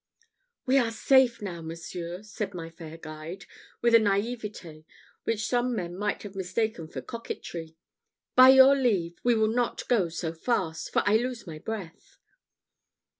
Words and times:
"We 0.65 0.79
are 0.79 0.89
safe 0.89 1.43
now, 1.43 1.61
monseigneur," 1.61 2.23
said 2.23 2.55
my 2.55 2.71
fair 2.71 2.97
guide, 2.97 3.45
with 3.83 3.93
a 3.93 3.99
naïvete 3.99 4.83
which 5.25 5.45
some 5.45 5.75
men 5.75 5.95
might 5.95 6.23
have 6.23 6.33
mistaken 6.35 6.87
for 6.87 7.03
coquetry: 7.03 7.75
"by 8.35 8.49
your 8.49 8.75
leave, 8.75 9.19
we 9.23 9.35
will 9.35 9.53
not 9.53 9.87
go 9.87 10.09
so 10.09 10.33
fast, 10.33 10.91
for 10.91 11.03
I 11.05 11.17
lose 11.17 11.45
my 11.45 11.59
breath." 11.59 12.17